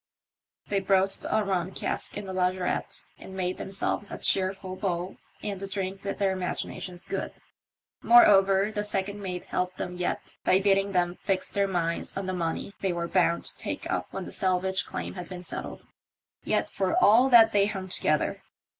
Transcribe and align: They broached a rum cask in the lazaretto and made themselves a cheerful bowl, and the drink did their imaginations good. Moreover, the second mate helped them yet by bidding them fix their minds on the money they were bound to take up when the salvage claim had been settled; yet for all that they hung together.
They 0.69 0.79
broached 0.79 1.27
a 1.29 1.43
rum 1.45 1.73
cask 1.73 2.17
in 2.17 2.25
the 2.25 2.33
lazaretto 2.33 3.05
and 3.19 3.35
made 3.37 3.59
themselves 3.59 4.09
a 4.09 4.17
cheerful 4.17 4.75
bowl, 4.75 5.17
and 5.43 5.59
the 5.59 5.67
drink 5.67 6.01
did 6.01 6.17
their 6.17 6.31
imaginations 6.31 7.05
good. 7.05 7.33
Moreover, 8.01 8.71
the 8.71 8.83
second 8.83 9.21
mate 9.21 9.45
helped 9.45 9.77
them 9.77 9.95
yet 9.97 10.37
by 10.43 10.59
bidding 10.59 10.93
them 10.93 11.19
fix 11.23 11.51
their 11.51 11.67
minds 11.67 12.17
on 12.17 12.25
the 12.25 12.33
money 12.33 12.73
they 12.81 12.91
were 12.93 13.07
bound 13.07 13.43
to 13.43 13.57
take 13.57 13.87
up 13.91 14.07
when 14.09 14.25
the 14.25 14.31
salvage 14.31 14.87
claim 14.87 15.13
had 15.13 15.29
been 15.29 15.43
settled; 15.43 15.85
yet 16.43 16.71
for 16.71 16.97
all 16.99 17.29
that 17.29 17.51
they 17.51 17.67
hung 17.67 17.87
together. 17.87 18.41